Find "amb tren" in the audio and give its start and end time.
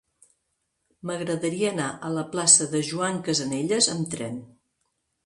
3.97-4.41